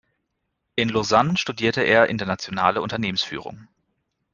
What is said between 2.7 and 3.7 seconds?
Unternehmensführung.